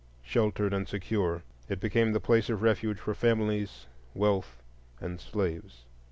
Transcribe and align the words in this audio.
Sheltered 0.23 0.73
and 0.73 0.87
secure, 0.87 1.43
it 1.69 1.79
became 1.79 2.11
the 2.11 2.19
place 2.19 2.49
of 2.49 2.63
refuge 2.63 2.97
for 2.97 3.13
families, 3.13 3.85
wealth, 4.15 4.59
and 4.99 5.21
slaves. 5.21 5.83